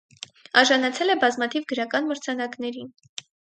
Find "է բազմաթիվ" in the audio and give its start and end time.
1.15-1.67